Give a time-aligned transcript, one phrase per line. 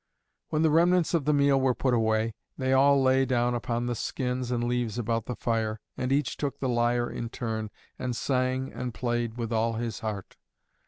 [0.49, 3.93] When the remnants of the meal were put away, they all lay down upon the
[3.93, 8.73] skins and leaves about the fire, and each took the lyre in turn, and sang
[8.73, 10.37] and played with all his heart.